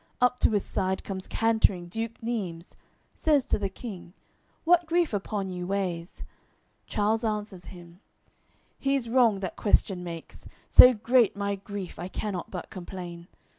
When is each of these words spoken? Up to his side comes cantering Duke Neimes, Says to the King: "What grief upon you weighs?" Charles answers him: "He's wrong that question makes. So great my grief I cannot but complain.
Up 0.19 0.39
to 0.39 0.49
his 0.49 0.65
side 0.65 1.03
comes 1.03 1.27
cantering 1.27 1.85
Duke 1.87 2.23
Neimes, 2.23 2.75
Says 3.13 3.45
to 3.45 3.59
the 3.59 3.69
King: 3.69 4.13
"What 4.63 4.87
grief 4.87 5.13
upon 5.13 5.51
you 5.51 5.67
weighs?" 5.67 6.23
Charles 6.87 7.23
answers 7.23 7.65
him: 7.65 7.99
"He's 8.79 9.07
wrong 9.07 9.41
that 9.41 9.55
question 9.57 10.03
makes. 10.03 10.47
So 10.71 10.95
great 10.95 11.35
my 11.35 11.53
grief 11.55 11.99
I 11.99 12.07
cannot 12.07 12.49
but 12.49 12.71
complain. 12.71 13.27